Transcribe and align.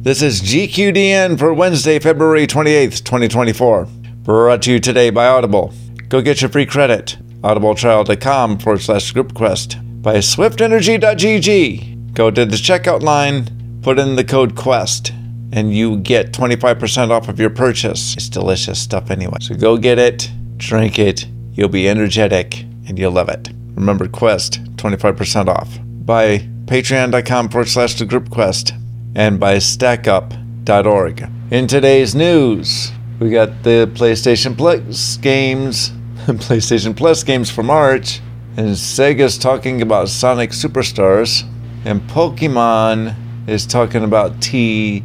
This 0.00 0.22
is 0.22 0.40
GQDN 0.42 1.40
for 1.40 1.52
Wednesday, 1.52 1.98
February 1.98 2.46
28th, 2.46 3.02
2024. 3.02 3.88
Brought 4.22 4.62
to 4.62 4.72
you 4.72 4.78
today 4.78 5.10
by 5.10 5.26
Audible. 5.26 5.74
Go 6.08 6.22
get 6.22 6.40
your 6.40 6.48
free 6.50 6.66
credit. 6.66 7.18
audibletrial.com 7.40 8.58
forward 8.58 8.80
slash 8.80 9.12
groupquest. 9.12 10.00
By 10.00 10.18
swiftenergy.gg. 10.18 12.14
Go 12.14 12.30
to 12.30 12.46
the 12.46 12.56
checkout 12.56 13.02
line, 13.02 13.80
put 13.82 13.98
in 13.98 14.14
the 14.14 14.22
code 14.22 14.54
QUEST, 14.54 15.10
and 15.52 15.74
you 15.74 15.96
get 15.98 16.32
25% 16.32 17.10
off 17.10 17.28
of 17.28 17.40
your 17.40 17.50
purchase. 17.50 18.14
It's 18.14 18.28
delicious 18.28 18.80
stuff 18.80 19.10
anyway. 19.10 19.38
So 19.40 19.56
go 19.56 19.76
get 19.76 19.98
it, 19.98 20.30
drink 20.58 21.00
it, 21.00 21.26
you'll 21.54 21.70
be 21.70 21.88
energetic, 21.88 22.60
and 22.86 22.96
you'll 22.96 23.12
love 23.12 23.28
it. 23.28 23.50
Remember 23.74 24.06
Quest, 24.06 24.62
25% 24.76 25.48
off. 25.48 25.76
By 25.82 26.38
patreon.com 26.66 27.48
forward 27.48 27.68
slash 27.68 27.94
the 27.94 28.06
group 28.06 28.30
quest 28.30 28.72
and 29.18 29.38
by 29.40 29.56
stackup.org. 29.56 31.28
In 31.50 31.66
today's 31.66 32.14
news, 32.14 32.92
we 33.18 33.30
got 33.30 33.64
the 33.64 33.90
PlayStation 33.94 34.56
Plus 34.56 35.16
games, 35.16 35.90
PlayStation 36.26 36.96
Plus 36.96 37.24
games 37.24 37.50
for 37.50 37.64
March, 37.64 38.20
and 38.56 38.68
Sega's 38.68 39.36
talking 39.36 39.82
about 39.82 40.08
Sonic 40.08 40.50
Superstars, 40.50 41.42
and 41.84 42.00
Pokemon 42.02 43.16
is 43.48 43.66
talking 43.66 44.04
about 44.04 44.34
TCG. 44.34 45.02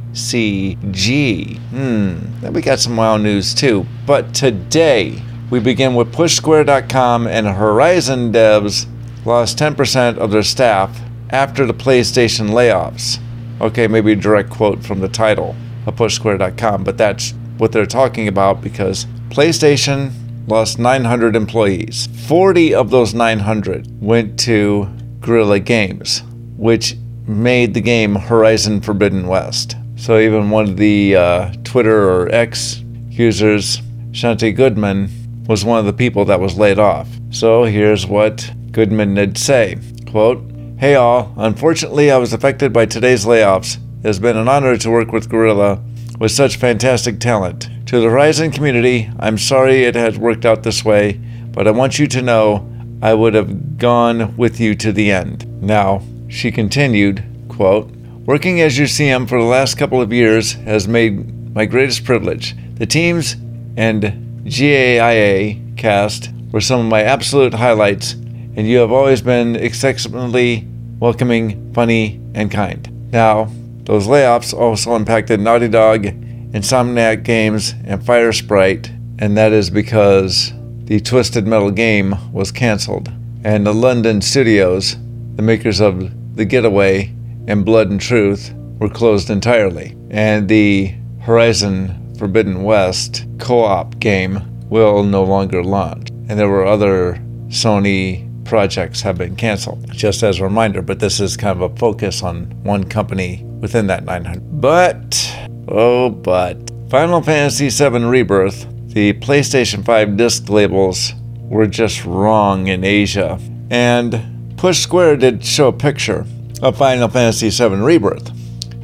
Hmm, 1.57 2.19
then 2.41 2.53
we 2.53 2.61
got 2.61 2.79
some 2.79 2.95
wild 2.95 3.21
news 3.21 3.55
too. 3.55 3.83
But 4.05 4.35
today, 4.35 5.19
we 5.49 5.59
begin 5.59 5.95
with 5.95 6.13
PushSquare.com 6.13 7.25
and 7.25 7.47
Horizon 7.47 8.31
devs 8.31 8.85
lost 9.25 9.57
10% 9.57 10.19
of 10.19 10.29
their 10.29 10.43
staff 10.43 11.01
after 11.31 11.65
the 11.65 11.73
PlayStation 11.73 12.49
layoffs. 12.49 13.19
Okay, 13.63 13.87
maybe 13.87 14.11
a 14.11 14.15
direct 14.17 14.49
quote 14.49 14.83
from 14.83 14.99
the 14.99 15.07
title 15.07 15.55
of 15.85 15.95
PushSquare.com, 15.95 16.83
but 16.83 16.97
that's 16.97 17.31
what 17.57 17.71
they're 17.71 17.85
talking 17.85 18.27
about 18.27 18.59
because 18.59 19.05
PlayStation 19.29 20.11
lost 20.47 20.79
900 20.79 21.33
employees. 21.33 22.09
40 22.27 22.75
of 22.75 22.89
those 22.89 23.13
900 23.13 24.01
went 24.01 24.37
to 24.41 24.89
Guerrilla 25.21 25.61
Games, 25.61 26.23
which 26.57 26.97
made 27.25 27.73
the 27.73 27.79
game 27.79 28.15
Horizon 28.15 28.81
Forbidden 28.81 29.27
West. 29.27 29.77
So 29.95 30.19
even 30.19 30.49
one 30.49 30.65
of 30.65 30.75
the 30.75 31.15
uh, 31.15 31.53
Twitter 31.63 32.09
or 32.09 32.27
X 32.35 32.83
users, 33.07 33.79
Shanti 34.11 34.53
Goodman, 34.53 35.09
was 35.47 35.63
one 35.63 35.79
of 35.79 35.85
the 35.85 35.93
people 35.93 36.25
that 36.25 36.41
was 36.41 36.57
laid 36.57 36.79
off. 36.79 37.07
So 37.29 37.63
here's 37.63 38.05
what 38.05 38.51
Goodman 38.73 39.15
did 39.15 39.37
say. 39.37 39.77
Quote, 40.11 40.43
Hey 40.83 40.95
all, 40.95 41.33
unfortunately 41.37 42.11
I 42.11 42.17
was 42.17 42.33
affected 42.33 42.73
by 42.73 42.85
today's 42.85 43.25
layoffs. 43.25 43.77
It 44.01 44.07
has 44.07 44.19
been 44.19 44.35
an 44.35 44.49
honor 44.49 44.75
to 44.75 44.91
work 44.91 45.13
with 45.13 45.29
Guerrilla 45.29 45.81
with 46.19 46.33
such 46.33 46.57
fantastic 46.57 47.21
talent. 47.21 47.69
To 47.85 48.01
the 48.01 48.09
Horizon 48.09 48.51
community, 48.51 49.09
I'm 49.17 49.37
sorry 49.37 49.85
it 49.85 49.95
has 49.95 50.19
worked 50.19 50.45
out 50.45 50.61
this 50.63 50.83
way, 50.83 51.13
but 51.53 51.69
I 51.69 51.71
want 51.71 51.99
you 51.99 52.07
to 52.07 52.21
know 52.21 52.69
I 53.01 53.13
would 53.13 53.33
have 53.33 53.77
gone 53.77 54.35
with 54.35 54.59
you 54.59 54.75
to 54.75 54.91
the 54.91 55.09
end. 55.09 55.47
Now, 55.63 56.03
she 56.27 56.51
continued, 56.51 57.23
quote, 57.47 57.89
Working 58.25 58.59
as 58.59 58.77
your 58.77 58.87
CM 58.87 59.29
for 59.29 59.39
the 59.39 59.47
last 59.47 59.77
couple 59.77 60.01
of 60.01 60.11
years 60.11 60.51
has 60.51 60.85
made 60.85 61.55
my 61.55 61.65
greatest 61.65 62.03
privilege. 62.03 62.57
The 62.75 62.85
teams 62.85 63.37
and 63.77 64.43
GAIA 64.43 65.77
cast 65.77 66.29
were 66.51 66.59
some 66.59 66.81
of 66.81 66.87
my 66.87 67.03
absolute 67.03 67.53
highlights, 67.53 68.15
and 68.55 68.67
you 68.67 68.79
have 68.79 68.91
always 68.91 69.21
been 69.21 69.55
exceptionally 69.55 70.67
welcoming, 71.03 71.73
funny, 71.73 72.17
and 72.33 72.49
kind. 72.49 73.11
Now, 73.11 73.51
those 73.83 74.07
layoffs 74.07 74.53
also 74.53 74.95
impacted 74.95 75.41
Naughty 75.41 75.67
Dog, 75.67 76.03
Insomniac 76.03 77.23
Games, 77.23 77.73
and 77.83 78.01
Firesprite, 78.01 78.87
and 79.19 79.37
that 79.37 79.51
is 79.51 79.69
because 79.69 80.53
the 80.85 81.01
Twisted 81.01 81.45
Metal 81.45 81.71
game 81.71 82.15
was 82.31 82.53
canceled. 82.53 83.11
And 83.43 83.67
the 83.67 83.73
London 83.73 84.21
studios, 84.21 84.95
the 85.35 85.41
makers 85.41 85.81
of 85.81 86.09
The 86.37 86.45
Getaway 86.45 87.13
and 87.49 87.65
Blood 87.65 87.91
and 87.91 87.99
Truth, 87.99 88.53
were 88.79 88.87
closed 88.87 89.29
entirely. 89.29 89.97
And 90.09 90.47
the 90.47 90.95
Horizon 91.19 92.15
Forbidden 92.17 92.63
West 92.63 93.25
co 93.39 93.59
op 93.59 93.99
game 93.99 94.39
will 94.69 95.03
no 95.03 95.25
longer 95.25 95.65
launch. 95.65 96.11
And 96.29 96.39
there 96.39 96.47
were 96.47 96.65
other 96.65 97.21
Sony 97.49 98.29
projects 98.53 99.01
have 99.01 99.17
been 99.17 99.35
canceled, 99.35 99.91
just 99.91 100.21
as 100.21 100.39
a 100.39 100.43
reminder. 100.43 100.83
But 100.83 100.99
this 100.99 101.19
is 101.19 101.35
kind 101.35 101.59
of 101.59 101.71
a 101.71 101.75
focus 101.75 102.21
on 102.21 102.45
one 102.63 102.83
company 102.83 103.43
within 103.59 103.87
that 103.87 104.05
900. 104.05 104.61
But, 104.61 105.35
oh, 105.69 106.11
but, 106.11 106.69
Final 106.87 107.23
Fantasy 107.23 107.69
VII 107.69 108.03
Rebirth, 108.03 108.67
the 108.93 109.13
PlayStation 109.13 109.83
5 109.83 110.17
disc 110.17 110.49
labels 110.49 111.13
were 111.39 111.65
just 111.65 112.05
wrong 112.05 112.67
in 112.67 112.83
Asia. 112.83 113.39
And 113.71 114.55
Push 114.55 114.81
Square 114.81 115.17
did 115.17 115.43
show 115.43 115.69
a 115.69 115.73
picture 115.73 116.27
of 116.61 116.77
Final 116.77 117.07
Fantasy 117.07 117.49
VII 117.49 117.77
Rebirth. 117.77 118.29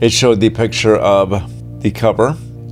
It 0.02 0.12
showed 0.12 0.40
the 0.40 0.50
picture 0.50 0.96
of 0.96 1.30
the 1.84 1.92
cover, 1.92 2.30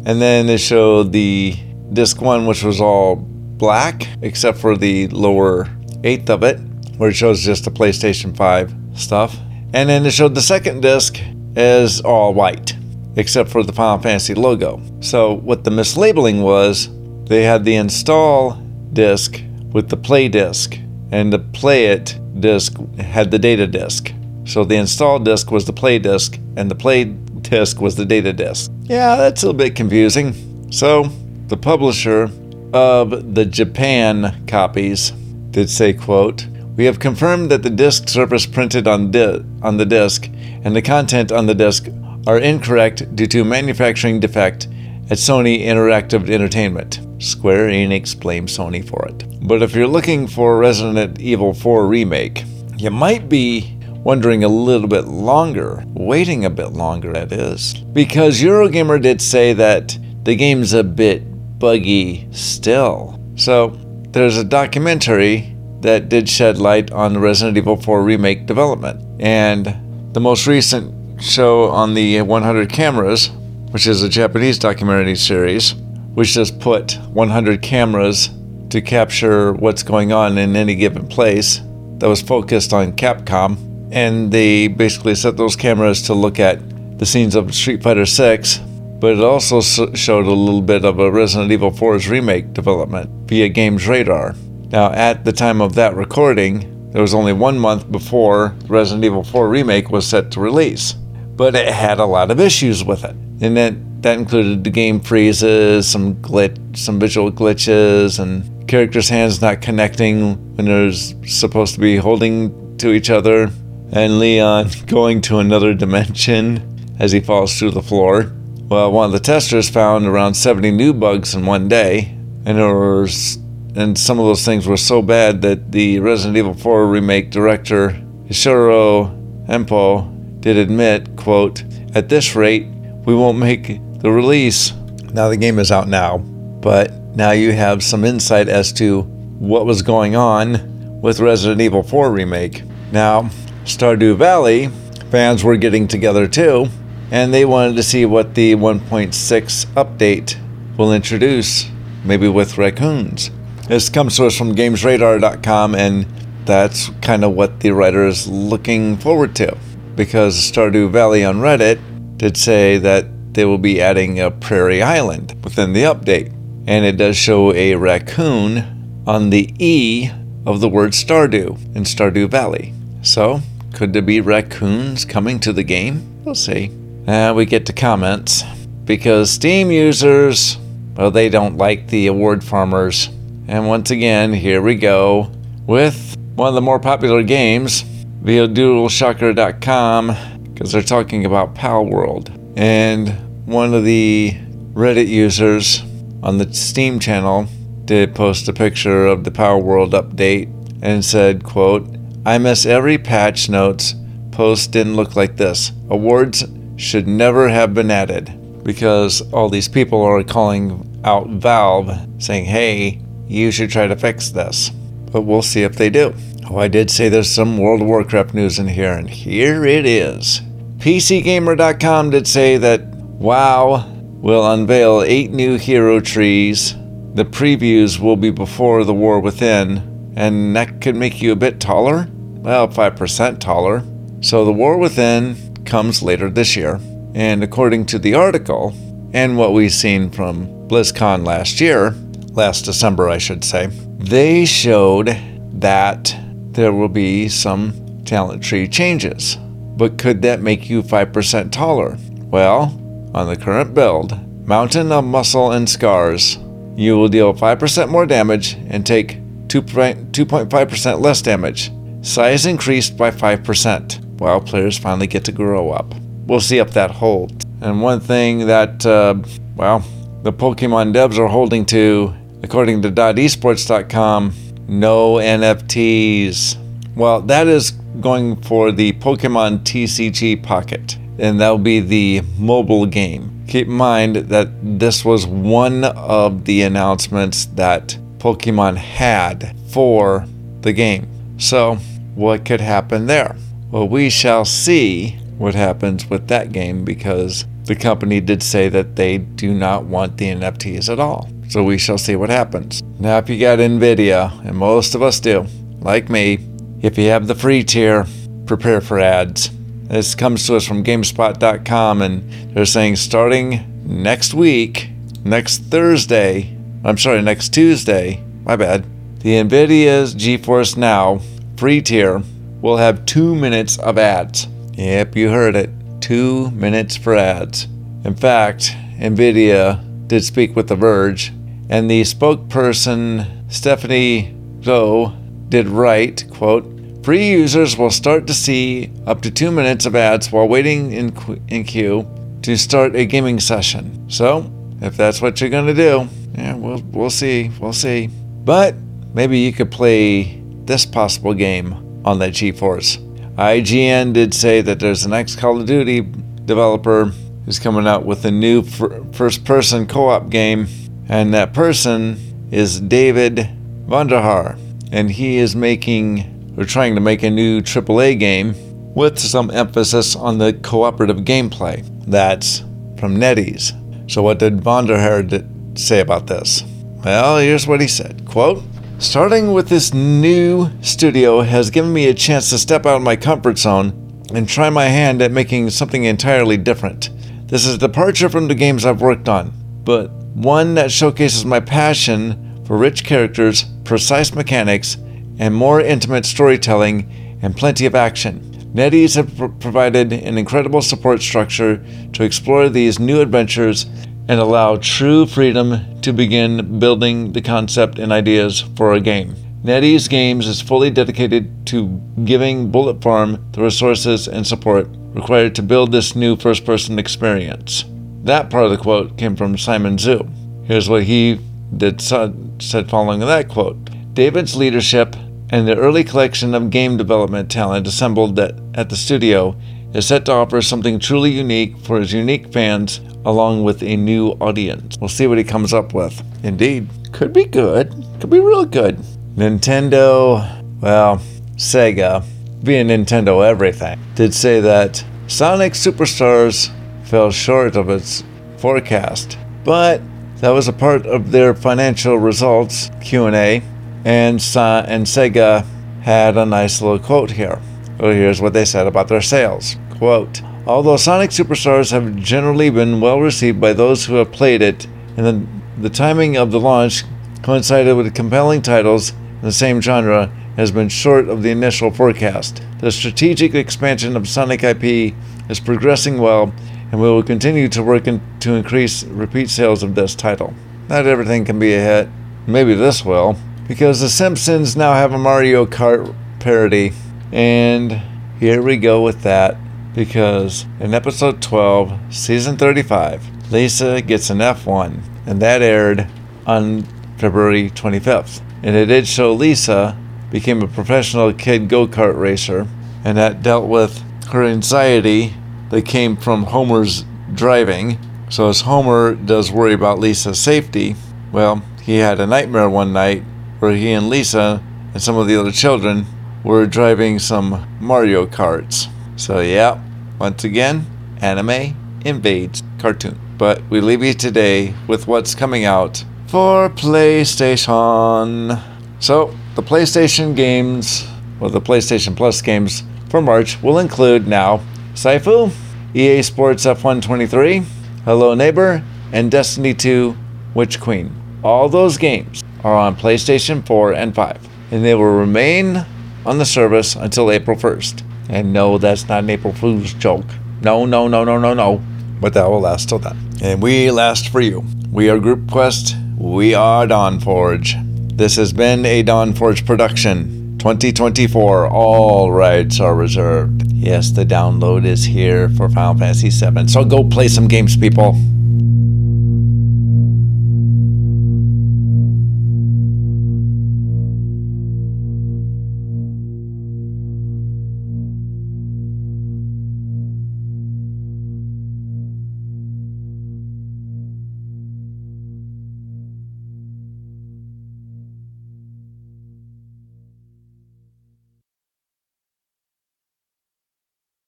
and 0.07 0.19
then 0.19 0.50
it 0.50 0.62
showed 0.62 1.12
the 1.12 1.56
disc 1.94 2.19
one, 2.22 2.47
which 2.47 2.63
was 2.63 2.81
all 2.81 3.18
black 3.18 4.07
except 4.24 4.57
for 4.57 4.75
the 4.75 5.07
lower 5.09 5.69
eighth 6.03 6.31
of 6.31 6.41
it, 6.41 6.59
where 6.97 7.09
it 7.09 7.16
shows 7.16 7.44
just 7.44 7.66
the 7.66 7.72
PlayStation 7.72 8.35
5 8.35 8.74
stuff. 8.96 9.38
And 9.74 9.90
then 9.90 10.06
it 10.06 10.12
showed 10.12 10.35
the 10.35 10.41
second 10.41 10.81
disc 10.81 11.19
as 11.56 12.02
all 12.02 12.34
white, 12.34 12.75
except 13.16 13.50
for 13.50 13.63
the 13.63 13.74
Final 13.74 14.00
Fantasy 14.00 14.34
logo. 14.34 14.81
So, 15.00 15.34
what 15.34 15.63
the 15.63 15.72
mislabeling 15.72 16.41
was, 16.41 16.90
they 17.25 17.44
had 17.44 17.66
the 17.66 17.75
install 17.75 18.53
disc 18.94 19.41
with 19.72 19.90
the 19.90 19.97
play 19.97 20.30
disc, 20.30 20.78
and 21.12 21.34
the 21.34 21.40
play 21.40 21.88
it 21.88 22.18
disc 22.40 22.78
had 22.97 23.31
the 23.31 23.40
data 23.40 23.68
disc. 23.68 24.13
So, 24.46 24.63
the 24.63 24.75
install 24.75 25.19
disc 25.19 25.52
was 25.52 25.66
the 25.66 25.74
play 25.74 26.00
disc, 26.00 26.40
and 26.56 26.72
the 26.72 26.75
play 26.75 27.03
disc 27.06 27.81
was 27.81 27.96
the 27.96 28.06
data 28.06 28.31
disc. 28.34 28.72
Yeah, 28.84 29.16
that's 29.16 29.44
a 29.44 29.47
little 29.47 29.57
bit 29.57 29.75
confusing. 29.75 30.72
So, 30.72 31.03
the 31.47 31.57
publisher 31.57 32.30
of 32.74 33.36
the 33.36 33.46
Japan 33.46 34.46
copies 34.47 35.12
did 35.52 35.69
say, 35.69 35.94
quote, 35.94 36.46
we 36.78 36.86
have 36.86 37.00
confirmed 37.00 37.50
that 37.50 37.64
the 37.64 37.72
disk 37.72 38.08
surface 38.08 38.46
printed 38.46 38.88
on, 38.88 39.10
di- 39.10 39.44
on 39.64 39.78
the 39.78 39.86
disk 39.86 40.30
and 40.64 40.76
the 40.76 40.82
content 40.82 41.32
on 41.32 41.48
the 41.48 41.56
disk 41.56 41.90
are 42.28 42.38
incorrect 42.38 43.16
due 43.16 43.26
to 43.26 43.44
manufacturing 43.44 44.20
defect 44.20 44.68
at 45.10 45.18
Sony 45.18 45.62
Interactive 45.62 46.30
Entertainment. 46.30 47.00
Square 47.18 47.70
Enix 47.70 48.18
blames 48.18 48.56
Sony 48.56 48.88
for 48.88 49.08
it. 49.08 49.26
But 49.42 49.64
if 49.64 49.74
you're 49.74 49.88
looking 49.88 50.28
for 50.28 50.60
Resident 50.60 51.20
Evil 51.20 51.52
4 51.52 51.88
remake, 51.88 52.44
you 52.78 52.92
might 52.92 53.28
be 53.28 53.76
wondering 54.04 54.44
a 54.44 54.48
little 54.48 54.88
bit 54.88 55.06
longer, 55.06 55.84
waiting 55.88 56.46
a 56.46 56.50
bit 56.50 56.74
longer, 56.74 57.12
that 57.14 57.32
is. 57.32 57.74
Because 57.74 58.40
Eurogamer 58.40 59.02
did 59.02 59.20
say 59.20 59.54
that 59.54 59.98
the 60.24 60.36
game's 60.36 60.74
a 60.74 60.84
bit 60.84 61.24
buggy 61.57 62.28
still. 62.31 63.19
So 63.36 63.69
there's 64.12 64.38
a 64.38 64.44
documentary 64.44 65.56
that 65.88 66.10
did 66.10 66.28
shed 66.28 66.57
light 66.57 66.92
on 66.92 67.13
the 67.13 67.19
Resident 67.19 67.56
Evil 67.56 67.78
4 67.78 68.04
remake 68.04 68.45
development. 68.45 69.01
And 69.22 70.13
the 70.13 70.19
most 70.19 70.45
recent 70.45 71.24
show 71.24 71.69
on 71.69 71.94
the 71.94 72.22
100 72.22 72.69
Cameras, 72.69 73.30
which 73.72 73.88
is 73.88 74.04
a 74.04 74.10
Japanese 74.10 74.60
documentary 74.60 75.16
series, 75.16 75.75
which 76.13 76.34
just 76.34 76.60
put 76.60 76.98
100 77.13 77.62
cameras 77.62 78.30
to 78.69 78.81
capture 78.81 79.54
what's 79.54 79.81
going 79.81 80.12
on 80.12 80.38
in 80.38 80.57
any 80.57 80.75
given 80.75 81.07
place 81.07 81.62
that 82.00 82.10
was 82.10 82.22
focused 82.22 82.74
on 82.74 82.92
Capcom. 82.92 83.56
And 83.94 84.30
they 84.30 84.68
basically 84.68 85.16
set 85.16 85.38
those 85.38 85.56
cameras 85.56 86.01
to 86.04 86.13
look 86.13 86.38
at 86.38 86.60
the 87.00 87.06
scenes 87.06 87.34
of 87.34 87.56
Street 87.56 87.81
Fighter 87.81 88.06
6, 88.06 88.57
but 89.00 89.13
it 89.13 89.24
also 89.24 89.62
showed 89.62 90.25
a 90.25 90.31
little 90.31 90.62
bit 90.62 90.84
of 90.84 91.00
a 91.00 91.10
Resident 91.10 91.50
Evil 91.50 91.72
4's 91.72 92.10
remake 92.10 92.51
development 92.51 93.30
via 93.30 93.48
Games 93.48 93.88
Radar. 93.88 94.36
Now, 94.69 94.92
at 94.92 95.24
the 95.24 95.31
time 95.31 95.62
of 95.62 95.75
that 95.75 95.96
recording, 95.96 96.92
there 96.92 97.02
was 97.02 97.14
only 97.14 97.31
one 97.31 97.58
month 97.58 97.90
before 97.90 98.54
Resident 98.68 99.06
Evil 99.06 99.24
4 99.24 99.48
Remake 99.48 99.90
was 99.90 100.06
set 100.06 100.30
to 100.31 100.42
release, 100.42 100.94
but 101.38 101.56
it 101.56 101.69
had 101.69 102.00
a 102.00 102.06
lot 102.06 102.31
of 102.31 102.40
issues 102.42 102.84
with 102.84 103.06
it. 103.06 103.16
And 103.40 103.56
that, 103.56 104.02
that 104.04 104.19
included 104.19 104.66
the 104.66 104.69
game 104.69 105.00
freezes, 105.00 105.88
some 105.88 106.16
glitch, 106.16 106.75
some 106.75 107.00
visual 107.00 107.31
glitches, 107.31 108.19
and 108.19 108.68
characters' 108.68 109.08
hands 109.08 109.42
not 109.42 109.62
connecting 109.62 110.56
when 110.56 110.66
they're 110.66 110.92
supposed 110.92 111.75
to 111.75 111.80
be 111.80 111.96
holding 111.96 112.78
to 112.78 112.92
each 112.92 113.10
other, 113.10 113.50
and 113.94 114.20
Leon 114.20 114.70
going 114.86 115.22
to 115.22 115.40
another 115.40 115.74
dimension 115.74 116.96
as 117.00 117.13
he 117.13 117.22
falls 117.22 117.58
through 117.58 117.72
the 117.72 117.81
floor. 117.81 118.34
Well, 118.68 118.92
one 118.92 119.06
of 119.06 119.12
the 119.13 119.20
testers 119.20 119.70
found 119.70 120.06
around 120.08 120.34
70 120.34 120.72
new 120.72 120.94
bugs 120.94 121.34
in 121.36 121.46
one 121.46 121.70
day, 121.70 122.18
and 122.46 122.58
there 122.58 122.75
was 122.75 123.40
and 123.77 123.95
some 123.95 124.19
of 124.19 124.25
those 124.25 124.44
things 124.44 124.68
were 124.68 124.75
so 124.75 125.03
bad 125.03 125.44
that 125.44 125.71
the 125.71 126.00
Resident 126.00 126.35
Evil 126.35 126.56
4 126.56 126.88
remake 126.88 127.29
director 127.29 127.95
Ishiro 128.27 129.45
Empo 129.47 130.41
did 130.41 130.57
admit, 130.57 131.15
quote, 131.15 131.63
"At 131.94 132.09
this 132.09 132.35
rate, 132.35 132.65
we 133.06 133.13
won't 133.13 133.38
make 133.38 133.79
the 134.00 134.12
release. 134.12 134.74
Now 135.13 135.29
the 135.29 135.38
game 135.38 135.59
is 135.59 135.71
out 135.71 135.88
now, 135.88 136.18
but 136.18 136.91
now 137.15 137.31
you 137.31 137.51
have 137.51 137.83
some 137.83 138.03
insight 138.03 138.50
as 138.50 138.74
to 138.74 139.01
what 139.38 139.68
was 139.68 139.83
going 139.83 140.15
on 140.15 141.00
with 141.01 141.19
Resident 141.19 141.62
Evil 141.62 141.83
4 141.83 142.12
Remake. 142.12 142.63
Now, 142.91 143.29
Stardew 143.63 144.15
Valley 144.18 144.69
fans 145.12 145.44
were 145.44 145.56
getting 145.56 145.88
together 145.88 146.27
too, 146.27 146.69
and 147.12 147.31
they 147.31 147.45
wanted 147.45 147.75
to 147.75 147.83
see 147.83 148.06
what 148.06 148.33
the 148.33 148.56
1.6 148.56 149.68
update 149.75 150.35
will 150.77 150.91
introduce, 150.91 151.68
maybe 152.03 152.27
with 152.27 152.57
raccoons. 152.57 153.29
This 153.68 153.90
comes 153.90 154.16
to 154.16 154.25
us 154.25 154.38
from 154.38 154.56
GamesRadar.com, 154.56 155.75
and 155.75 156.06
that's 156.46 156.90
kind 157.02 157.25
of 157.25 157.34
what 157.34 157.60
the 157.60 157.72
writer 157.72 158.08
is 158.08 158.25
looking 158.25 158.96
forward 158.96 159.36
to. 159.36 159.58
Because 159.96 160.36
Stardew 160.38 160.90
Valley 160.90 161.25
on 161.25 161.38
Reddit 161.38 161.80
did 162.18 162.38
say 162.38 162.78
that 162.78 163.34
they 163.34 163.44
will 163.44 163.58
be 163.58 163.81
adding 163.81 164.22
a 164.22 164.31
prairie 164.31 164.81
island 164.81 165.36
within 165.44 165.74
the 165.74 165.84
update. 165.84 166.34
And 166.66 166.86
it 166.86 166.96
does 166.96 167.18
show 167.18 167.54
a 167.54 167.75
raccoon 167.75 169.04
on 169.06 169.31
the 169.31 169.54
E 169.60 170.10
of 170.46 170.62
the 170.62 170.70
word 170.70 170.92
Stardew 170.92 171.75
in 171.75 171.84
Stardew 171.84 172.30
Valley. 172.30 172.74
So, 173.02 173.42
could 173.74 173.92
there 173.92 174.02
be 174.02 174.22
raccoons 174.22 175.04
coming 175.04 175.42
to 175.42 175.52
the 175.52 175.63
game? 175.63 176.24
We'll 176.24 176.36
see. 176.36 176.70
Now 177.06 177.34
we 177.34 177.46
get 177.46 177.66
to 177.66 177.74
comments. 177.74 178.44
Because 178.86 179.30
Steam 179.30 179.72
users, 179.72 180.58
well, 180.96 181.12
they 181.12 181.28
don't 181.28 181.58
like 181.58 181.88
the 181.90 182.08
award 182.08 182.46
farmers. 182.46 183.10
And 183.48 183.68
once 183.68 183.92
again, 183.92 184.34
here 184.34 184.62
we 184.62 184.76
go 184.76 185.32
with 185.66 186.18
one 186.36 186.50
of 186.50 186.54
the 186.54 186.62
more 186.62 186.80
popular 186.80 187.24
games, 187.24 187.84
VideoDualShocker.com, 188.24 190.44
because 190.54 190.74
they're 190.74 190.82
talking 190.82 191.26
about 191.26 191.56
Palworld. 191.56 192.30
And 192.58 193.48
one 193.48 193.74
of 193.74 193.86
the 193.86 194.36
Reddit 194.74 195.08
users 195.08 195.82
on 196.22 196.40
the 196.40 196.54
Steam 196.54 197.00
channel 197.00 197.48
did 197.86 198.14
post 198.14 198.50
a 198.50 198.54
picture 198.54 199.08
of 199.08 199.24
the 199.24 199.32
Palworld 199.32 199.92
update 199.92 200.52
and 200.82 201.06
said, 201.06 201.46
quote, 201.46 201.88
I 202.26 202.38
miss 202.38 202.66
every 202.66 202.98
patch 202.98 203.48
notes 203.50 203.96
post 204.38 204.72
didn't 204.72 204.96
look 204.96 205.16
like 205.16 205.38
this. 205.38 205.72
Awards 205.90 206.46
should 206.76 207.08
never 207.08 207.50
have 207.50 207.74
been 207.74 207.90
added 207.90 208.32
because 208.64 209.20
all 209.34 209.50
these 209.50 209.68
people 209.68 210.04
are 210.04 210.24
calling 210.24 211.02
out 211.04 211.28
Valve 211.30 211.90
saying, 212.20 212.46
hey, 212.46 213.02
you 213.27 213.51
should 213.51 213.69
try 213.69 213.88
to 213.88 213.95
fix 213.95 214.29
this. 214.29 214.69
But 215.12 215.21
we'll 215.21 215.41
see 215.41 215.63
if 215.63 215.75
they 215.75 215.89
do. 215.89 216.13
Oh, 216.50 216.57
I 216.57 216.68
did 216.68 216.89
say 216.89 217.09
there's 217.09 217.29
some 217.29 217.57
World 217.57 217.81
of 217.81 217.88
Warcraft 217.88 218.33
news 218.33 218.59
in 218.59 218.68
here, 218.68 218.94
and 218.94 219.09
here 219.09 219.65
it 219.65 219.85
is. 219.85 220.41
PCGamer.com 220.77 222.12
did 222.12 222.27
say 222.27 222.57
that 222.57 222.85
WoW 222.85 223.85
will 224.21 224.50
unveil 224.51 225.01
eight 225.01 225.31
new 225.31 225.57
hero 225.57 226.00
trees. 226.00 226.75
The 227.13 227.25
previews 227.25 228.00
will 228.00 228.15
be 228.15 228.31
before 228.31 228.83
the 228.83 228.94
War 228.94 229.19
Within, 229.19 230.13
and 230.15 230.56
that 230.56 230.81
could 230.81 230.95
make 230.95 231.21
you 231.21 231.31
a 231.31 231.35
bit 231.35 231.59
taller. 231.59 232.07
Well, 232.12 232.68
5% 232.68 233.39
taller. 233.39 233.83
So 234.21 234.45
the 234.45 234.53
War 234.53 234.77
Within 234.77 235.53
comes 235.65 236.01
later 236.01 236.29
this 236.29 236.56
year. 236.56 236.79
And 237.13 237.44
according 237.44 237.88
to 237.88 238.00
the 238.00 238.13
article, 238.13 238.74
and 239.13 239.38
what 239.38 239.53
we've 239.53 239.71
seen 239.71 240.12
from 240.12 240.47
BlizzCon 240.68 241.25
last 241.25 241.59
year, 241.59 241.95
last 242.38 242.66
December, 242.66 243.10
I 243.10 243.18
should 243.18 243.44
say, 243.44 243.68
they 243.98 244.45
showed 244.45 245.18
that 245.54 246.16
there 246.51 246.72
will 246.72 246.88
be 246.88 247.28
some 247.28 248.04
talent 248.06 248.44
tree 248.44 248.68
changes. 248.68 249.38
But 249.75 249.98
could 249.98 250.22
that 250.22 250.42
make 250.42 250.69
you 250.69 250.81
5% 250.81 251.51
taller? 251.51 251.98
Well, 252.31 253.12
on 253.13 253.28
the 253.28 253.36
current 253.36 253.74
build, 253.74 254.48
Mountain 254.48 254.92
of 254.92 255.04
Muscle 255.04 255.51
and 255.51 255.69
Scars, 255.69 256.38
you 256.75 256.95
will 256.95 257.07
deal 257.07 257.34
5% 257.34 257.89
more 257.89 258.06
damage 258.06 258.54
and 258.69 258.86
take 258.86 259.19
2.5% 259.48 261.01
less 261.01 261.22
damage. 261.22 261.72
Size 262.01 262.45
increased 262.45 262.98
by 262.98 263.12
5%, 263.12 264.19
while 264.19 264.39
players 264.39 264.78
finally 264.78 265.07
get 265.07 265.25
to 265.25 265.31
grow 265.31 265.72
up. 265.72 265.94
We'll 266.28 266.39
see 266.39 266.60
if 266.60 266.72
that 266.74 266.92
holds. 266.92 267.44
And 267.62 267.81
one 267.81 268.00
thing 268.00 268.45
that, 268.48 268.86
uh, 268.86 269.16
well, 269.56 269.84
the 270.24 270.34
Pokemon 270.34 270.94
devs 270.94 271.18
are 271.18 271.28
holding 271.28 271.66
to, 271.68 272.13
according 272.44 272.81
to 272.84 272.92
.esports.com, 272.92 274.34
no 274.68 275.16
NFTs. 275.16 276.57
Well, 276.95 277.22
that 277.22 277.48
is 277.48 277.72
going 278.01 278.42
for 278.42 278.72
the 278.72 278.94
Pokemon 278.94 279.60
TCG 279.60 280.42
Pocket, 280.42 280.98
and 281.19 281.39
that'll 281.39 281.57
be 281.57 281.80
the 281.80 282.22
mobile 282.38 282.86
game. 282.86 283.45
Keep 283.48 283.68
in 283.68 283.74
mind 283.74 284.16
that 284.16 284.50
this 284.80 285.06
was 285.06 285.25
one 285.25 285.84
of 285.84 286.45
the 286.45 286.63
announcements 286.63 287.45
that 287.45 287.98
Pokemon 288.18 288.78
had 288.78 289.56
for 289.69 290.25
the 290.62 290.74
game. 290.74 291.07
So, 291.39 291.75
what 292.16 292.45
could 292.45 292.62
happen 292.62 293.06
there? 293.06 293.36
Well, 293.72 293.88
we 293.88 294.10
shall 294.10 294.44
see 294.44 295.19
what 295.38 295.54
happens 295.54 296.10
with 296.10 296.28
that 296.28 296.51
game 296.51 296.84
because 296.84 297.45
the 297.66 297.75
company 297.75 298.19
did 298.19 298.42
say 298.42 298.69
that 298.69 298.95
they 298.95 299.18
do 299.19 299.54
not 299.54 299.86
want 299.86 300.18
the 300.18 300.28
NFTs 300.30 300.92
at 300.92 301.00
all. 301.00 301.30
So 301.50 301.64
we 301.64 301.78
shall 301.78 301.98
see 301.98 302.16
what 302.16 302.30
happens. 302.30 302.84
Now, 303.00 303.18
if 303.20 303.30
you 303.30 303.40
got 303.40 303.60
NVIDIA, 303.60 304.46
and 304.46 304.58
most 304.58 304.96
of 304.96 305.02
us 305.02 305.20
do, 305.20 305.46
like 305.80 306.10
me, 306.10 306.40
if 306.82 306.98
you 306.98 307.10
have 307.10 307.28
the 307.28 307.36
free 307.36 307.64
tier, 307.64 308.06
prepare 308.46 308.82
for 308.82 309.00
ads. 309.00 309.50
This 309.84 310.16
comes 310.16 310.46
to 310.48 310.58
us 310.58 310.68
from 310.68 310.84
GameSpot.com, 310.84 312.02
and 312.02 312.54
they're 312.54 312.66
saying 312.66 312.98
starting 312.98 313.84
next 313.86 314.34
week, 314.34 314.90
next 315.24 315.60
Thursday, 315.60 316.58
I'm 316.84 316.98
sorry, 316.98 317.22
next 317.22 317.54
Tuesday, 317.54 318.24
my 318.44 318.56
bad, 318.56 318.86
the 319.20 319.36
NVIDIA's 319.36 320.13
GeForce 320.16 320.75
Now 320.77 321.22
free 321.58 321.82
tier 321.82 322.22
will 322.62 322.77
have 322.77 323.06
two 323.06 323.34
minutes 323.36 323.77
of 323.80 323.98
ads. 323.98 324.48
Yep, 324.74 325.16
you 325.16 325.30
heard 325.30 325.56
it. 325.56 325.70
Two 326.01 326.51
minutes 326.51 326.96
for 326.96 327.16
ads. 327.16 327.66
In 328.04 328.16
fact, 328.16 328.75
NVIDIA 329.00 330.08
did 330.08 330.24
speak 330.24 330.56
with 330.56 330.68
The 330.68 330.75
Verge, 330.75 331.34
and 331.69 331.89
the 331.89 332.01
spokesperson 332.01 333.51
Stephanie 333.51 334.36
Zhou 334.59 335.50
did 335.50 335.67
write, 335.67 336.25
quote, 336.31 336.65
Free 337.03 337.29
users 337.29 337.77
will 337.77 337.89
start 337.89 338.27
to 338.27 338.33
see 338.33 338.91
up 339.05 339.21
to 339.21 339.31
two 339.31 339.50
minutes 339.50 339.86
of 339.86 339.95
ads 339.95 340.31
while 340.31 340.47
waiting 340.47 340.91
in, 340.91 341.15
in 341.47 341.63
queue 341.63 342.05
to 342.41 342.57
start 342.57 342.95
a 342.95 343.05
gaming 343.05 343.39
session. 343.39 344.09
So, 344.09 344.51
if 344.81 344.97
that's 344.97 345.21
what 345.21 345.39
you're 345.39 345.50
going 345.50 345.67
to 345.67 345.74
do, 345.74 346.09
yeah, 346.38 346.55
we'll, 346.55 346.81
we'll 346.91 347.09
see. 347.09 347.51
We'll 347.59 347.74
see. 347.74 348.07
But 348.07 348.75
maybe 349.13 349.39
you 349.39 349.53
could 349.53 349.71
play 349.71 350.41
this 350.65 350.86
possible 350.86 351.33
game 351.33 352.03
on 352.05 352.19
that 352.19 352.33
GeForce. 352.33 353.03
IGN 353.36 354.13
did 354.13 354.33
say 354.33 354.62
that 354.62 354.79
there's 354.79 355.05
an 355.05 355.13
ex 355.13 355.36
Call 355.36 355.62
of 355.62 355.67
Duty 355.67 356.01
developer 356.45 357.05
who's 357.45 357.59
coming 357.59 357.88
out 357.88 358.05
with 358.05 358.25
a 358.25 358.31
new 358.31 358.63
first 358.63 359.45
person 359.45 359.88
co 359.88 360.09
op 360.09 360.29
game, 360.29 360.67
and 361.10 361.34
that 361.34 361.54
person 361.54 362.18
is 362.52 362.80
David 362.80 363.50
Vonderhaar, 363.88 364.60
and 364.92 365.12
he 365.12 365.38
is 365.38 365.56
making 365.56 366.34
we're 366.56 366.66
trying 366.66 366.96
to 366.96 367.02
make 367.02 367.22
a 367.22 367.30
new 367.30 367.62
AAA 367.62 368.18
game 368.18 368.56
with 368.96 369.20
some 369.20 369.52
emphasis 369.52 370.16
on 370.16 370.40
the 370.40 370.54
cooperative 370.54 371.18
gameplay. 371.18 371.86
That's 372.08 372.62
from 372.98 373.18
NetEase. 373.18 374.10
So 374.10 374.24
what 374.24 374.40
did 374.40 374.62
Vonderhaar 374.62 375.78
say 375.78 376.00
about 376.00 376.26
this? 376.26 376.64
Well, 377.04 377.38
here's 377.38 377.68
what 377.68 377.80
he 377.80 377.88
said. 377.88 378.26
Quote, 378.26 378.64
Starting 378.98 379.54
with 379.54 379.70
this 379.70 379.94
new 379.94 380.72
studio 380.82 381.42
has 381.42 381.70
given 381.70 381.94
me 381.94 382.08
a 382.08 382.14
chance 382.16 382.50
to 382.50 382.58
step 382.58 382.88
out 382.88 382.96
of 382.96 383.04
my 383.04 383.16
comfort 383.16 383.60
zone 383.60 384.24
and 384.34 384.50
try 384.50 384.72
my 384.72 384.86
hand 384.86 385.22
at 385.22 385.32
making 385.32 385.70
something 385.70 386.06
entirely 386.06 386.58
different. 386.58 387.12
This 387.48 387.68
is 387.68 387.76
a 387.76 387.78
departure 387.78 388.30
from 388.30 388.48
the 388.48 388.56
games 388.56 388.84
I've 388.84 389.02
worked 389.02 389.30
on, 389.30 389.54
but 389.84 390.10
one 390.38 390.75
that 390.75 390.91
showcases 390.91 391.46
my 391.46 391.60
passion 391.60 392.63
for 392.63 392.77
rich 392.77 393.03
characters, 393.03 393.65
precise 393.84 394.36
mechanics, 394.36 394.96
and 395.39 395.56
more 395.56 395.82
intimate 395.82 396.27
storytelling 396.27 397.10
and 397.41 397.58
plenty 397.58 397.88
of 397.88 397.96
action. 397.96 398.39
NetEase 398.72 399.15
have 399.15 399.36
pr- 399.36 399.48
provided 399.48 400.13
an 400.13 400.38
incredible 400.38 400.84
support 400.84 401.24
structure 401.24 401.84
to 402.13 402.24
explore 402.24 402.70
these 402.70 403.00
new 403.00 403.20
adventures 403.20 403.88
and 404.27 404.39
allow 404.39 404.75
true 404.75 405.25
freedom 405.25 406.00
to 406.01 406.13
begin 406.13 406.77
building 406.77 407.34
the 407.34 407.41
concept 407.41 407.98
and 407.98 408.12
ideas 408.12 408.62
for 408.75 408.94
a 408.94 409.01
game. 409.01 409.34
NetEase 409.63 410.08
Games 410.08 410.46
is 410.46 410.62
fully 410.62 410.91
dedicated 410.91 411.65
to 411.65 412.00
giving 412.25 412.70
Bullet 412.70 413.01
Farm 413.01 413.44
the 413.53 413.62
resources 413.63 414.27
and 414.27 414.46
support 414.46 414.88
required 415.15 415.56
to 415.56 415.63
build 415.63 415.91
this 415.91 416.15
new 416.15 416.36
first 416.36 416.63
person 416.63 417.00
experience. 417.00 417.86
That 418.27 418.50
part 418.50 418.65
of 418.65 418.72
the 418.72 418.77
quote 418.77 419.17
came 419.17 419.38
from 419.38 419.57
Simon 419.57 419.96
Zhu. 419.96 420.29
Here's 420.65 420.89
what 420.89 421.03
he 421.03 421.39
did, 421.77 422.01
said 422.01 422.89
following 422.89 423.22
that 423.22 423.48
quote 423.48 423.77
David's 424.13 424.53
leadership 424.53 425.15
and 425.50 425.65
the 425.65 425.77
early 425.77 426.03
collection 426.03 426.53
of 426.53 426.69
game 426.69 426.98
development 426.98 427.50
talent 427.50 427.88
assembled 427.88 428.38
at, 428.38 428.55
at 428.74 428.89
the 428.89 428.98
studio 428.98 429.57
is 429.93 430.07
set 430.07 430.25
to 430.25 430.34
offer 430.34 430.62
something 430.62 431.00
truly 431.00 431.31
unique 431.31 431.77
for 431.77 432.01
his 432.01 432.12
unique 432.12 432.51
fans 432.51 433.00
along 433.24 433.63
with 433.63 433.81
a 433.81 433.96
new 433.96 434.31
audience. 434.41 434.98
We'll 435.00 435.07
see 435.07 435.27
what 435.27 435.38
he 435.38 435.46
comes 435.46 435.74
up 435.74 435.93
with. 435.93 436.22
Indeed, 436.43 436.89
could 437.13 437.31
be 437.31 437.46
good. 437.46 437.96
Could 438.19 438.29
be 438.29 438.41
real 438.41 438.65
good. 438.65 438.98
Nintendo, 439.38 440.81
well, 440.81 441.22
Sega, 441.55 442.25
being 442.62 442.88
Nintendo 442.88 443.48
everything, 443.48 443.98
did 444.15 444.34
say 444.34 444.60
that 444.60 445.01
Sonic 445.27 445.74
Superstars 445.74 446.74
fell 447.08 447.32
short 447.32 447.76
of 447.76 447.90
its 447.90 448.24
forecast, 448.58 449.38
but 449.64 450.02
that 450.38 450.50
was 450.50 450.68
a 450.68 450.74
part 450.74 451.06
of 451.06 451.32
their 451.32 451.56
financial 451.56 452.18
results 452.18 452.92
Q&A, 453.02 453.64
and 454.06 454.42
Sa- 454.42 454.84
and 454.88 455.06
Sega 455.06 455.66
had 456.02 456.38
a 456.38 456.46
nice 456.46 456.82
little 456.82 457.00
quote 457.00 457.32
here. 457.32 457.60
Well, 457.98 458.12
here's 458.12 458.42
what 458.42 458.54
they 458.54 458.66
said 458.66 458.88
about 458.88 459.08
their 459.08 459.22
sales. 459.22 459.78
Quote, 459.98 460.42
Although 460.68 460.98
Sonic 460.98 461.32
Superstars 461.32 461.92
have 461.92 462.18
generally 462.18 462.70
been 462.70 463.00
well 463.00 463.22
received 463.22 463.60
by 463.62 463.74
those 463.74 464.06
who 464.06 464.16
have 464.16 464.32
played 464.32 464.62
it, 464.62 464.86
and 465.16 465.26
the, 465.26 465.82
the 465.82 465.90
timing 465.90 466.36
of 466.36 466.52
the 466.52 466.60
launch 466.60 467.04
coincided 467.42 467.96
with 467.96 468.14
compelling 468.14 468.62
titles 468.62 469.12
in 469.12 469.42
the 469.44 469.52
same 469.52 469.80
genre 469.82 470.28
has 470.58 470.72
been 470.72 470.90
short 470.90 471.30
of 471.30 471.42
the 471.42 471.52
initial 471.52 471.90
forecast. 471.90 472.62
The 472.80 472.92
strategic 472.92 473.56
expansion 473.56 474.18
of 474.18 474.28
Sonic 474.28 474.64
IP 474.64 475.16
is 475.50 475.60
progressing 475.60 476.18
well, 476.18 476.54
and 476.91 477.01
we 477.01 477.08
will 477.08 477.24
continue 477.24 477.67
to 477.70 477.84
work 477.84 478.08
in, 478.08 478.22
to 478.39 478.53
increase 478.53 479.03
repeat 479.03 479.50
sales 479.50 479.84
of 479.84 479.96
this 479.96 480.15
title. 480.15 480.53
Not 480.88 481.06
everything 481.06 481.46
can 481.46 481.60
be 481.60 481.74
a 481.74 481.79
hit. 481.79 482.10
Maybe 482.46 482.74
this 482.74 483.03
will, 483.03 483.38
because 483.67 484.00
The 484.00 484.10
Simpsons 484.10 484.77
now 484.77 484.94
have 484.94 485.12
a 485.12 485.17
Mario 485.17 485.65
Kart 485.65 486.15
parody, 486.39 486.94
and 487.32 488.01
here 488.39 488.62
we 488.62 488.77
go 488.77 489.01
with 489.01 489.24
that. 489.24 489.58
Because 489.94 490.65
in 490.79 490.94
episode 490.94 491.41
12, 491.41 492.13
season 492.13 492.56
35, 492.56 493.51
Lisa 493.51 494.01
gets 494.01 494.29
an 494.29 494.38
F1, 494.38 495.01
and 495.25 495.41
that 495.41 495.62
aired 495.62 496.08
on 496.46 496.84
February 497.17 497.72
25th. 497.72 498.41
And 498.63 498.75
it 498.75 498.86
did 498.86 499.08
show 499.08 499.34
Lisa 499.34 499.98
became 500.29 500.62
a 500.62 500.67
professional 500.67 501.34
kid 501.34 501.67
go 501.67 501.88
kart 501.88 502.17
racer, 502.17 502.67
and 503.03 503.17
that 503.17 503.41
dealt 503.41 503.67
with 503.67 504.03
her 504.27 504.44
anxiety 504.44 505.34
that 505.69 505.86
came 505.86 506.15
from 506.15 506.43
Homer's 506.43 507.05
driving. 507.33 507.97
So, 508.29 508.50
as 508.50 508.62
Homer 508.62 509.15
does 509.15 509.51
worry 509.51 509.74
about 509.74 510.00
Lisa's 510.00 510.39
safety, 510.39 510.95
well, 511.31 511.63
he 511.81 511.97
had 511.97 512.19
a 512.19 512.27
nightmare 512.27 512.69
one 512.69 512.93
night 512.93 513.24
where 513.59 513.74
he 513.74 513.91
and 513.91 514.09
Lisa 514.09 514.62
and 514.93 515.01
some 515.01 515.17
of 515.17 515.27
the 515.27 515.39
other 515.39 515.51
children 515.51 516.05
were 516.43 516.65
driving 516.65 517.19
some 517.19 517.67
Mario 517.79 518.25
Karts. 518.25 518.88
So, 519.15 519.39
yeah, 519.39 519.81
once 520.19 520.43
again, 520.43 520.86
anime 521.21 521.75
invades 522.05 522.63
cartoon. 522.79 523.19
But 523.38 523.62
we 523.69 523.81
leave 523.81 524.03
you 524.03 524.13
today 524.13 524.74
with 524.88 525.07
what's 525.07 525.36
coming 525.36 525.65
out 525.65 526.03
for 526.27 526.69
PlayStation. 526.69 528.62
So, 529.00 529.36
the 529.55 529.63
PlayStation 529.63 530.36
games, 530.36 531.07
or 531.39 531.50
the 531.50 531.62
PlayStation 531.62 532.15
Plus 532.15 532.41
games 532.41 532.83
for 533.09 533.21
March, 533.21 533.62
will 533.62 533.79
include 533.79 534.27
now 534.27 534.62
Sifu, 534.98 535.51
EA 535.94 536.24
Sports 536.24 536.66
F1 536.66 537.04
23, 537.04 537.62
Hello 538.04 538.34
Neighbor, 538.34 538.84
and 539.13 539.30
Destiny 539.30 539.75
2 539.75 540.18
Witch 540.56 540.80
Queen. 540.80 541.13
All 541.44 541.70
those 541.70 542.00
games 542.00 542.44
are 542.63 542.74
on 542.74 542.96
PlayStation 542.96 543.63
4 543.63 543.94
and 543.94 544.16
5, 544.16 544.50
and 544.72 544.84
they 544.84 544.96
will 544.96 545.04
remain 545.04 545.86
on 546.25 546.39
the 546.39 546.46
service 546.46 546.96
until 546.96 547.30
April 547.30 547.56
1st. 547.56 548.01
And 548.27 548.51
no, 548.51 548.80
that's 548.80 549.08
not 549.08 549.24
an 549.24 549.30
April 549.30 549.54
Fool's 549.54 549.94
joke. 549.94 550.25
No, 550.63 550.84
no, 550.84 551.08
no, 551.08 551.24
no, 551.24 551.38
no, 551.38 551.54
no. 551.54 551.80
But 552.20 552.34
that 552.34 552.50
will 552.50 552.62
last 552.62 552.89
till 552.89 552.98
then. 552.98 553.20
And 553.44 553.62
we 553.62 553.92
last 553.92 554.30
for 554.30 554.42
you. 554.42 554.66
We 554.92 555.12
are 555.12 555.20
Group 555.20 555.51
Quest. 555.51 555.96
We 556.18 556.56
are 556.56 556.88
Dawnforge. 556.88 558.18
This 558.18 558.36
has 558.38 558.51
been 558.51 558.84
a 558.84 559.04
Dawnforge 559.04 559.63
production. 559.63 560.58
2024. 560.58 561.70
All 561.70 562.32
rights 562.32 562.80
are 562.80 562.96
reserved. 562.96 563.66
Yes, 563.79 564.10
the 564.10 564.25
download 564.25 564.86
is 564.86 565.05
here 565.05 565.50
for 565.50 565.69
Final 565.69 565.96
Fantasy 565.96 566.29
VII. 566.29 566.67
So 566.67 566.84
go 566.84 567.03
play 567.03 567.27
some 567.27 567.48
games, 567.48 567.77
people. 567.77 568.19